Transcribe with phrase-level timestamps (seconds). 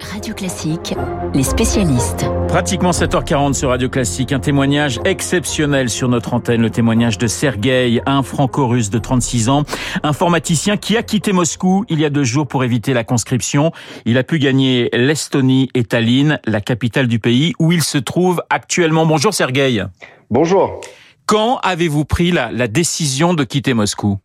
[0.00, 0.94] Radio Classique,
[1.34, 2.26] les spécialistes.
[2.48, 8.00] Pratiquement 7h40 sur Radio Classique, un témoignage exceptionnel sur notre antenne, le témoignage de Sergueï,
[8.06, 9.64] un franco-russe de 36 ans,
[10.02, 13.72] informaticien qui a quitté Moscou il y a deux jours pour éviter la conscription.
[14.04, 18.42] Il a pu gagner l'Estonie et Tallinn, la capitale du pays où il se trouve
[18.50, 19.04] actuellement.
[19.04, 19.84] Bonjour Sergueï.
[20.30, 20.80] Bonjour.
[21.26, 24.18] Quand avez-vous pris la, la décision de quitter Moscou?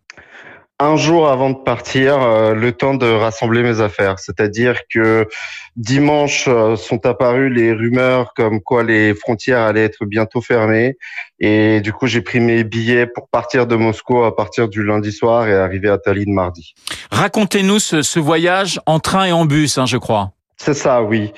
[0.84, 4.20] Un jour avant de partir, euh, le temps de rassembler mes affaires.
[4.20, 5.28] C'est-à-dire que
[5.76, 10.98] dimanche euh, sont apparues les rumeurs comme quoi les frontières allaient être bientôt fermées.
[11.40, 15.12] Et du coup, j'ai pris mes billets pour partir de Moscou à partir du lundi
[15.12, 16.76] soir et arriver à Tallinn mardi.
[17.12, 20.32] Racontez-nous ce, ce voyage en train et en bus, hein, je crois.
[20.58, 21.34] C'est ça, oui.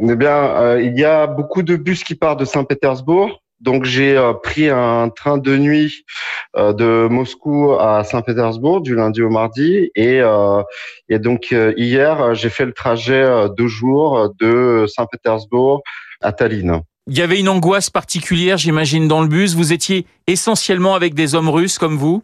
[0.00, 4.16] Eh bien, euh, il y a beaucoup de bus qui partent de Saint-Pétersbourg donc j'ai
[4.16, 6.04] euh, pris un train de nuit
[6.56, 10.62] euh, de Moscou à Saint-Pétersbourg du lundi au mardi et, euh,
[11.08, 13.24] et donc hier j'ai fait le trajet
[13.56, 15.82] deux jours de Saint-Pétersbourg
[16.22, 16.82] à Tallinn.
[17.06, 19.54] Il y avait une angoisse particulière, j'imagine, dans le bus.
[19.54, 22.22] Vous étiez essentiellement avec des hommes russes comme vous?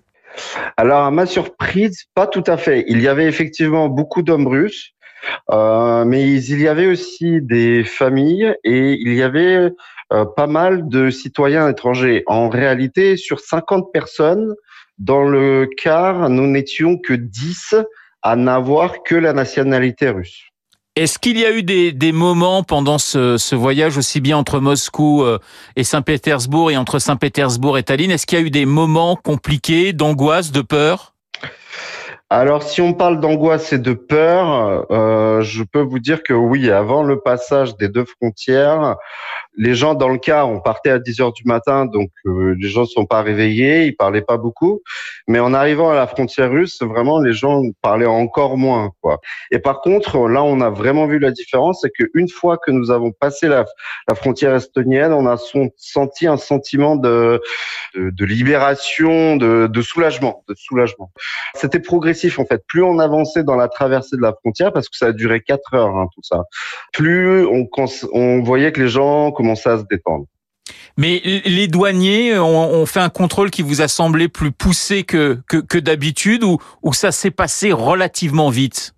[0.77, 2.85] Alors à ma surprise, pas tout à fait.
[2.89, 4.93] Il y avait effectivement beaucoup d'hommes russes.
[5.51, 9.71] Mais il y avait aussi des familles et il y avait
[10.09, 12.23] pas mal de citoyens étrangers.
[12.27, 14.55] En réalité, sur 50 personnes,
[14.99, 17.75] dans le quart, nous n'étions que 10
[18.23, 20.43] à n'avoir que la nationalité russe.
[20.97, 24.61] Est-ce qu'il y a eu des, des moments pendant ce, ce, voyage, aussi bien entre
[24.61, 25.39] Moscou euh,
[25.77, 29.93] et Saint-Pétersbourg et entre Saint-Pétersbourg et Tallinn, est-ce qu'il y a eu des moments compliqués,
[29.93, 31.16] d'angoisse, de peur?
[32.29, 36.73] Alors, si on parle d'angoisse et de peur, euh, je peux vous dire que oui,
[36.73, 38.97] avant le passage des deux frontières,
[39.57, 42.69] les gens dans le cas, on partait à 10 heures du matin, donc euh, les
[42.69, 44.83] gens ne sont pas réveillés, ils parlaient pas beaucoup.
[45.29, 48.91] Mais en arrivant à la frontière russe, vraiment, les gens parlaient encore moins.
[49.53, 52.91] Et par contre, là, on a vraiment vu la différence, c'est qu'une fois que nous
[52.91, 53.67] avons passé la,
[54.17, 55.37] frontière estonienne, on a
[55.77, 57.41] senti un sentiment de
[57.95, 61.13] libération, de, de, soulagement, de soulagement.
[61.55, 62.63] C'était progressif en fait.
[62.67, 65.75] Plus on avançait dans la traversée de la frontière, parce que ça a duré quatre
[65.75, 66.45] heures, hein, tout ça.
[66.93, 67.69] Plus on,
[68.13, 70.27] on voyait que les gens commençaient à se détendre.
[70.97, 75.59] Mais les douaniers ont, fait un contrôle qui vous a semblé plus poussé que, que,
[75.59, 78.95] que d'habitude ou, ou ça s'est passé relativement vite?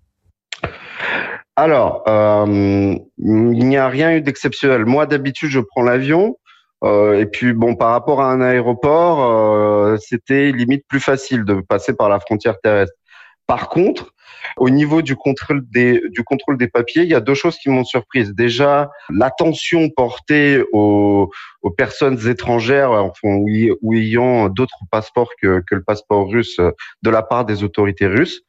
[1.57, 4.85] Alors, euh, il n'y a rien eu d'exceptionnel.
[4.85, 6.37] Moi, d'habitude, je prends l'avion.
[6.85, 11.55] Euh, et puis bon, par rapport à un aéroport, euh, c'était limite plus facile de
[11.55, 12.95] passer par la frontière terrestre.
[13.49, 14.13] Par contre,
[14.57, 17.69] au niveau du contrôle des, du contrôle des papiers, il y a deux choses qui
[17.69, 18.35] m'ont surprise.
[18.35, 21.31] Déjà, l'attention portée aux,
[21.75, 23.37] personnes étrangères enfin,
[23.81, 26.59] ou, ayant d'autres passeports que, que le passeport russe
[27.01, 28.43] de la part des autorités russes.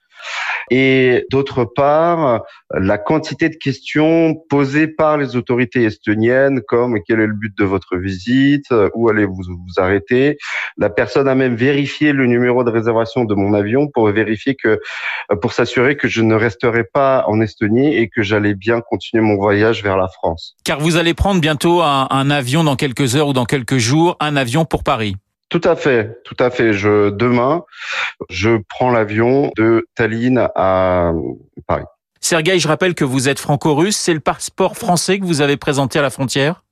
[0.71, 2.43] Et d'autre part,
[2.73, 7.65] la quantité de questions posées par les autorités estoniennes, comme quel est le but de
[7.65, 10.39] votre visite, où allez-vous vous arrêter?
[10.77, 14.81] La personne a même vérifié le numéro de réservation de mon avion pour vérifier que,
[15.43, 19.37] pour s'assurer que je ne resterai pas en Estonie et que j'allais bien continuer mon
[19.37, 20.57] voyage vers la France.
[20.65, 24.17] Car vous allez prendre bientôt un, un avion dans quelques heures ou dans quelques jours,
[24.21, 25.17] un avion pour Paris.
[25.51, 26.73] Tout à fait, tout à fait.
[26.73, 27.65] Je demain,
[28.31, 31.13] je prends l'avion de Tallinn à
[31.67, 31.85] Paris.
[32.21, 33.97] Sergueï, je rappelle que vous êtes franco-russe.
[33.97, 36.63] C'est le passeport français que vous avez présenté à la frontière?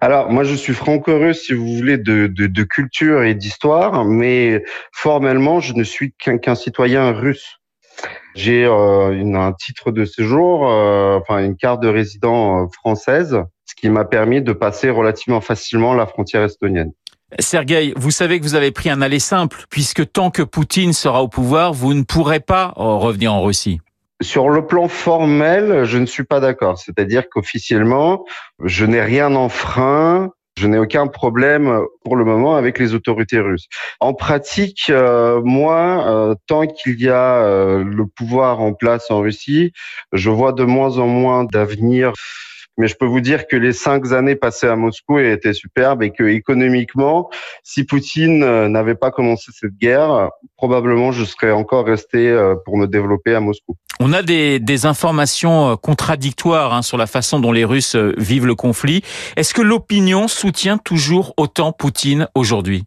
[0.00, 4.64] Alors, moi, je suis franco-russe, si vous voulez, de, de, de culture et d'histoire, mais
[4.92, 7.60] formellement, je ne suis qu'un citoyen russe.
[8.34, 13.74] J'ai euh, un titre de séjour, euh, enfin une carte de résident euh, française, ce
[13.74, 16.92] qui m'a permis de passer relativement facilement la frontière estonienne.
[17.40, 21.22] Sergueï, vous savez que vous avez pris un aller simple, puisque tant que Poutine sera
[21.22, 23.80] au pouvoir, vous ne pourrez pas euh, revenir en Russie.
[24.22, 26.78] Sur le plan formel, je ne suis pas d'accord.
[26.78, 28.24] C'est-à-dire qu'officiellement,
[28.64, 30.30] je n'ai rien enfreint.
[30.56, 33.66] Je n'ai aucun problème pour le moment avec les autorités russes.
[34.00, 37.44] En pratique, euh, moi, euh, tant qu'il y a
[37.82, 39.72] le pouvoir en place en Russie,
[40.12, 42.14] je vois de moins en moins d'avenir
[42.76, 46.10] mais je peux vous dire que les cinq années passées à Moscou étaient superbes et
[46.10, 47.30] que économiquement,
[47.62, 52.76] si Poutine euh, n'avait pas commencé cette guerre, probablement je serais encore resté euh, pour
[52.76, 53.76] me développer à Moscou.
[53.98, 58.46] On a des, des informations euh, contradictoires hein, sur la façon dont les Russes vivent
[58.46, 59.02] le conflit.
[59.36, 62.84] Est-ce que l'opinion soutient toujours autant Poutine aujourd'hui?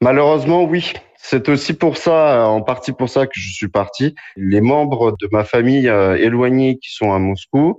[0.00, 0.92] Malheureusement, oui.
[1.22, 4.14] C'est aussi pour ça, en partie pour ça que je suis parti.
[4.36, 7.78] Les membres de ma famille euh, éloignée qui sont à Moscou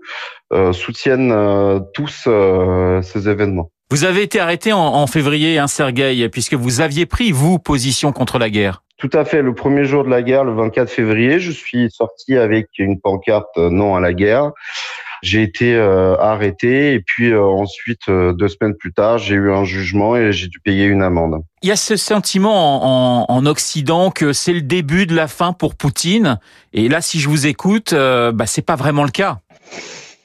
[0.53, 3.71] euh, soutiennent euh, tous ces événements.
[3.89, 8.39] Vous avez été arrêté en, février, hein, Sergueï, puisque vous aviez pris, vous, position contre
[8.39, 8.83] la guerre.
[8.97, 9.41] Tout à fait.
[9.41, 13.57] Le premier jour de la guerre, le 24 février, je suis sorti avec une pancarte
[13.57, 14.51] non à la guerre.
[15.21, 20.31] J'ai été arrêté et puis ensuite, deux semaines plus tard, j'ai eu un jugement et
[20.31, 21.43] j'ai dû payer une amende.
[21.61, 25.53] Il y a ce sentiment en, en, Occident que c'est le début de la fin
[25.53, 26.39] pour Poutine.
[26.73, 29.39] Et là, si je vous écoute, bah, c'est pas vraiment le cas.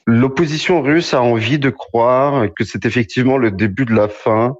[0.09, 4.55] L'opposition russe a envie de croire que c'est effectivement le début de la fin,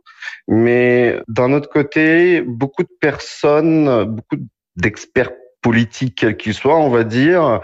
[0.49, 4.35] mais d'un autre côté, beaucoup de personnes, beaucoup
[4.75, 5.31] d'experts
[5.67, 7.59] politiques, qu'ils soient, on va dire,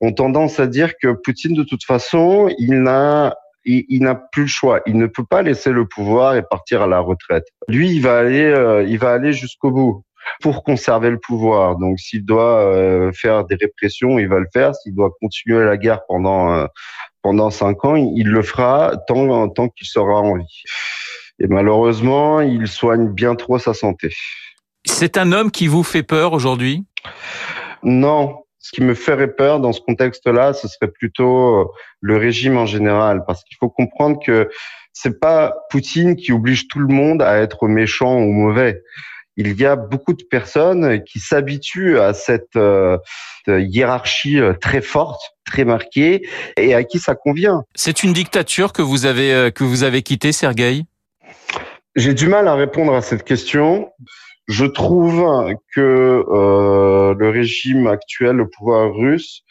[0.00, 3.34] ont tendance à dire que Poutine, de toute façon, il n'a
[3.66, 4.80] il, plus le choix.
[4.86, 7.44] Il ne peut pas laisser le pouvoir et partir à la retraite.
[7.68, 10.02] Lui, il va aller, euh, il va aller jusqu'au bout
[10.40, 11.76] pour conserver le pouvoir.
[11.76, 14.74] Donc, s'il doit euh, faire des répressions, il va le faire.
[14.74, 16.66] S'il doit continuer la guerre pendant euh,
[17.20, 20.62] pendant cinq ans, il le fera tant, tant qu'il sera en vie.
[21.38, 24.08] Et malheureusement, il soigne bien trop sa santé.
[24.84, 26.84] C'est un homme qui vous fait peur aujourd'hui?
[27.82, 28.38] Non.
[28.58, 31.64] Ce qui me ferait peur dans ce contexte-là, ce serait plutôt euh,
[32.00, 34.48] le régime en général, parce qu'il faut comprendre que
[34.92, 38.82] c'est pas Poutine qui oblige tout le monde à être méchant ou mauvais
[39.36, 42.98] il y a beaucoup de personnes qui s'habituent à cette euh,
[43.46, 47.64] hiérarchie euh, très forte, très marquée, et à qui ça convient.
[47.74, 50.84] C'est une dictature que vous avez euh, que vous avez quittée, Sergueï?
[51.96, 53.90] J'ai du mal à répondre à cette question.
[54.48, 56.24] Je trouve que
[57.16, 59.44] le régime actuel, le pouvoir russe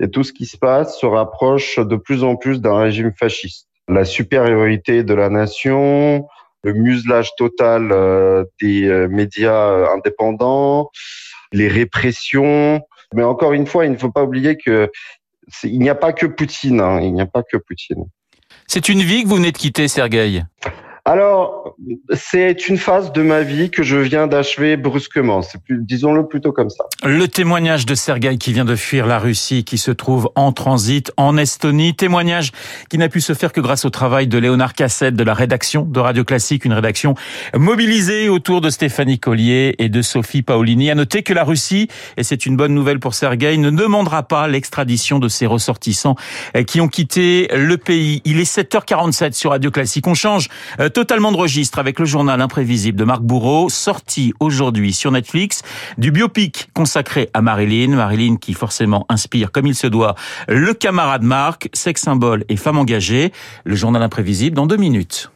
[0.00, 3.68] et tout ce qui se passe se rapproche de plus en plus d'un régime fasciste.
[3.88, 6.26] La supériorité de la nation,
[6.62, 10.90] le muselage total euh, des euh, médias euh, indépendants,
[11.52, 12.80] les répressions.
[13.14, 14.90] Mais encore une fois, il ne faut pas oublier que
[15.64, 16.80] il n'y a pas que Poutine.
[16.80, 18.04] Hein, il n'y a pas que Poutine.
[18.66, 20.44] C'est une vie que vous venez de quitter, Sergueï?
[21.08, 21.74] Alors,
[22.12, 25.40] c'est une phase de ma vie que je viens d'achever brusquement.
[25.40, 26.84] C'est plus, disons-le plutôt comme ça.
[27.02, 31.10] Le témoignage de Sergueï qui vient de fuir la Russie, qui se trouve en transit
[31.16, 31.96] en Estonie.
[31.96, 32.52] Témoignage
[32.90, 35.86] qui n'a pu se faire que grâce au travail de Léonard Cassette de la rédaction
[35.86, 37.14] de Radio Classique, une rédaction
[37.54, 40.90] mobilisée autour de Stéphanie Collier et de Sophie Paolini.
[40.90, 41.88] À noter que la Russie,
[42.18, 46.16] et c'est une bonne nouvelle pour Sergueï, ne demandera pas l'extradition de ses ressortissants
[46.66, 48.20] qui ont quitté le pays.
[48.26, 50.06] Il est 7h47 sur Radio Classique.
[50.06, 50.50] On change
[50.80, 55.62] euh, totalement de registre avec le journal imprévisible de Marc Bourreau, sorti aujourd'hui sur Netflix,
[55.96, 57.94] du biopic consacré à Marilyn.
[57.94, 60.16] Marilyn qui forcément inspire comme il se doit
[60.48, 63.32] le camarade Marc, sex symbole et femme engagée.
[63.62, 65.30] Le journal imprévisible dans deux minutes.